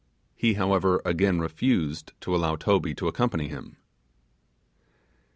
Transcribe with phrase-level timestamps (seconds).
[0.35, 3.77] He, however, again refused to allow Toby to accompany him.